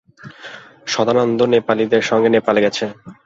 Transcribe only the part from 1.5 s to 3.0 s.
নেপালীদের সঙ্গে নেপালে গেছে।